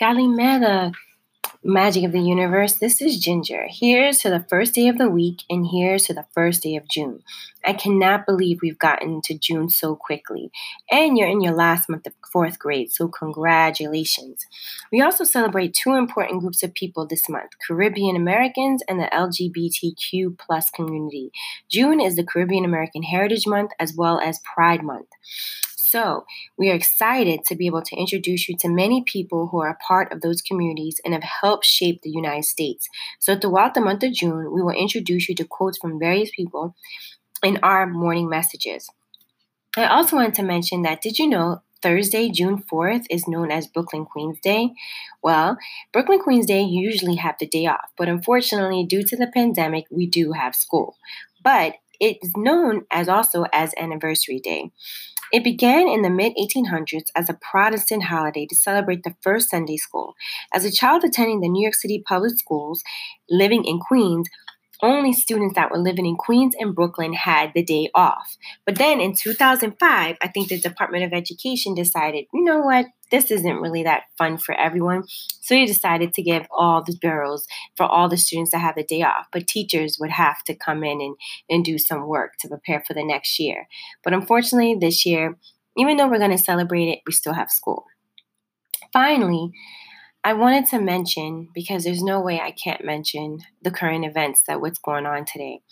[0.00, 0.94] Galimeda,
[1.62, 2.72] magic of the universe.
[2.72, 3.66] This is Ginger.
[3.68, 6.88] Here's to the first day of the week, and here's to the first day of
[6.88, 7.22] June.
[7.66, 10.50] I cannot believe we've gotten to June so quickly.
[10.90, 14.46] And you're in your last month of fourth grade, so congratulations.
[14.90, 20.38] We also celebrate two important groups of people this month Caribbean Americans and the LGBTQ
[20.38, 21.30] plus community.
[21.70, 25.08] June is the Caribbean American Heritage Month as well as Pride Month.
[25.90, 26.24] So,
[26.56, 29.84] we are excited to be able to introduce you to many people who are a
[29.84, 32.88] part of those communities and have helped shape the United States.
[33.18, 36.76] So, throughout the month of June, we will introduce you to quotes from various people
[37.42, 38.88] in our morning messages.
[39.76, 43.66] I also wanted to mention that did you know Thursday, June 4th, is known as
[43.66, 44.70] Brooklyn Queens Day.
[45.24, 45.58] Well,
[45.92, 50.06] Brooklyn Queens Day usually have the day off, but unfortunately, due to the pandemic, we
[50.06, 50.96] do have school.
[51.42, 54.70] But it is known as also as Anniversary Day.
[55.32, 59.76] It began in the mid 1800s as a Protestant holiday to celebrate the first Sunday
[59.76, 60.14] school.
[60.52, 62.82] As a child attending the New York City public schools,
[63.28, 64.28] living in Queens,
[64.82, 68.36] only students that were living in Queens and Brooklyn had the day off.
[68.64, 73.30] But then in 2005, I think the Department of Education decided, you know what, this
[73.30, 75.04] isn't really that fun for everyone.
[75.40, 78.84] So they decided to give all the boroughs for all the students to have the
[78.84, 79.26] day off.
[79.32, 81.16] But teachers would have to come in and,
[81.48, 83.66] and do some work to prepare for the next year.
[84.04, 85.36] But unfortunately, this year,
[85.76, 87.84] even though we're going to celebrate it, we still have school.
[88.92, 89.52] Finally,
[90.22, 94.60] I wanted to mention, because there's no way I can't mention the current events that
[94.60, 95.62] what's going on today.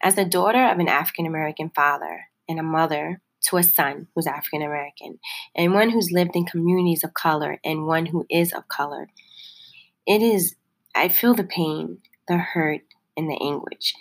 [0.00, 4.28] As the daughter of an African American father and a mother to a son who's
[4.28, 5.18] African American,
[5.56, 9.08] and one who's lived in communities of color and one who is of color,
[10.06, 10.54] it is,
[10.94, 12.82] I feel the pain, the hurt,
[13.16, 13.94] and the anguish.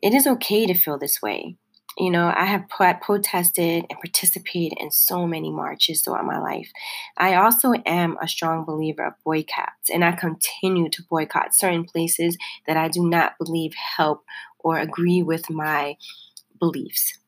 [0.00, 1.56] It is okay to feel this way.
[1.96, 6.70] You know, I have protested and participated in so many marches throughout my life.
[7.16, 12.36] I also am a strong believer of boycotts, and I continue to boycott certain places
[12.66, 14.24] that I do not believe help
[14.58, 15.96] or agree with my
[16.58, 17.18] beliefs.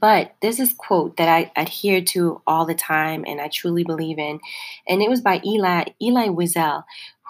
[0.00, 4.18] But this is quote that I adhere to all the time and I truly believe
[4.18, 4.40] in.
[4.88, 6.84] And it was by Eli Elie Wiesel,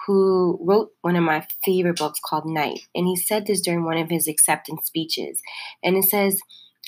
[0.05, 2.81] who wrote one of my favorite books called Night.
[2.93, 5.41] And he said this during one of his acceptance speeches.
[5.83, 6.39] And it says,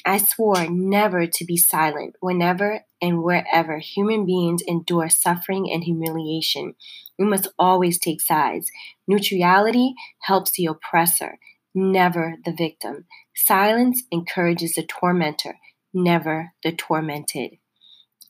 [0.06, 6.76] I swore never to be silent whenever and wherever human beings endure suffering and humiliation.
[7.18, 8.70] We must always take sides.
[9.08, 11.40] Neutrality helps the oppressor,
[11.74, 13.06] never the victim.
[13.36, 15.58] Silence encourages the tormentor,
[15.94, 17.58] never the tormented.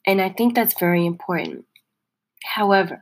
[0.05, 1.65] And I think that's very important.
[2.43, 3.01] However,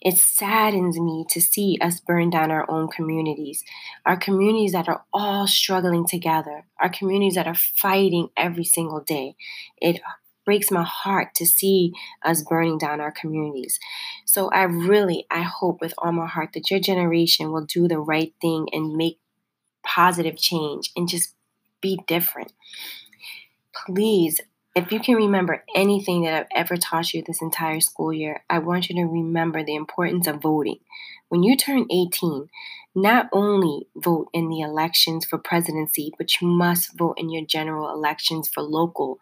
[0.00, 3.64] it saddens me to see us burn down our own communities,
[4.04, 9.34] our communities that are all struggling together, our communities that are fighting every single day.
[9.78, 10.00] It
[10.44, 13.78] breaks my heart to see us burning down our communities.
[14.26, 17.98] So I really, I hope with all my heart that your generation will do the
[17.98, 19.18] right thing and make
[19.84, 21.34] positive change and just
[21.80, 22.52] be different.
[23.86, 24.40] Please
[24.74, 28.58] if you can remember anything that I've ever taught you this entire school year, I
[28.58, 30.80] want you to remember the importance of voting.
[31.28, 32.48] When you turn 18,
[32.94, 37.92] not only vote in the elections for presidency, but you must vote in your general
[37.92, 39.18] elections for local.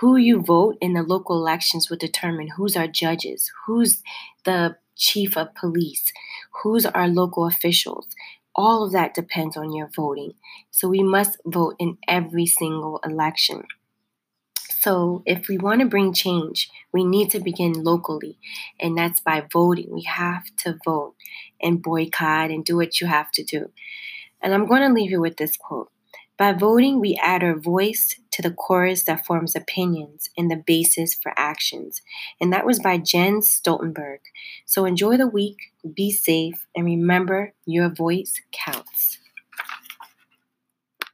[0.00, 4.02] Who you vote in the local elections will determine who's our judges, who's
[4.44, 6.12] the chief of police,
[6.62, 8.06] who's our local officials.
[8.54, 10.34] All of that depends on your voting.
[10.70, 13.64] So we must vote in every single election.
[14.80, 18.38] So, if we want to bring change, we need to begin locally,
[18.78, 19.88] and that's by voting.
[19.92, 21.14] We have to vote
[21.60, 23.70] and boycott and do what you have to do.
[24.42, 25.90] And I'm going to leave you with this quote
[26.36, 31.14] By voting, we add our voice to the chorus that forms opinions and the basis
[31.14, 32.02] for actions.
[32.38, 34.18] And that was by Jens Stoltenberg.
[34.66, 35.56] So, enjoy the week,
[35.94, 39.18] be safe, and remember your voice counts.